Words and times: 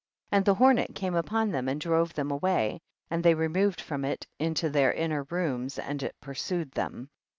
18. 0.31 0.37
And 0.39 0.45
the 0.45 0.55
hornet 0.55 0.95
came 0.95 1.13
upon 1.13 1.51
them 1.51 1.69
and 1.69 1.79
drove 1.79 2.15
them 2.15 2.31
away, 2.31 2.79
and 3.11 3.23
they 3.23 3.35
removed 3.35 3.79
from 3.79 4.03
it 4.03 4.25
uito 4.39 4.71
their 4.71 4.91
inner 4.91 5.27
rooms, 5.29 5.77
and 5.77 6.01
it 6.01 6.15
pursued 6.19 6.71
them. 6.71 7.11